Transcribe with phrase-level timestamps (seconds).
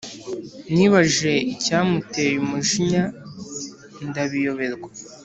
[0.73, 3.03] nibajije icyamuteye umujinya
[4.07, 4.89] ndabiyoberwa